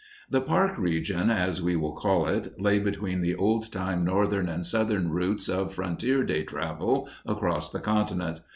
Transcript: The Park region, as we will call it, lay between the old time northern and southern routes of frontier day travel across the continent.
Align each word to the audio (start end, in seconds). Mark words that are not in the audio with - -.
The 0.31 0.41
Park 0.41 0.79
region, 0.79 1.29
as 1.29 1.61
we 1.61 1.75
will 1.75 1.91
call 1.93 2.25
it, 2.25 2.59
lay 2.59 2.79
between 2.79 3.21
the 3.21 3.35
old 3.35 3.71
time 3.71 4.03
northern 4.03 4.49
and 4.49 4.65
southern 4.65 5.11
routes 5.11 5.47
of 5.47 5.75
frontier 5.75 6.23
day 6.23 6.41
travel 6.41 7.07
across 7.23 7.69
the 7.69 7.81
continent. 7.81 8.41